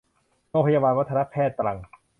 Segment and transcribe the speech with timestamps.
[0.49, 1.77] โรงพยาบาลวัฒนแพทย์ ตรัง